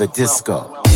[0.00, 0.89] the disco.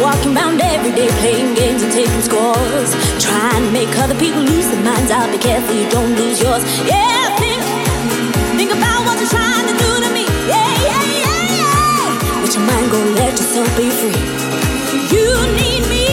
[0.00, 2.90] Walking around every day playing games and taking scores.
[3.22, 6.62] Trying to make other people lose their minds I'll Be careful you don't lose yours.
[6.86, 7.62] Yeah, think,
[8.58, 10.24] think about what you're trying to do to me.
[10.50, 12.42] Yeah, yeah, yeah, yeah.
[12.42, 14.20] Let your mind go, let yourself be free.
[15.14, 15.28] You
[15.60, 16.05] need me.